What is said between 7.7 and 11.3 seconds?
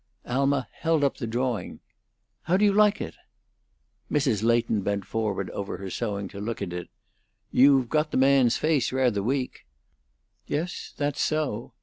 got the man's face rather weak." "Yes, that's